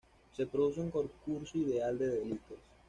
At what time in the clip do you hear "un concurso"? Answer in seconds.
0.81-1.59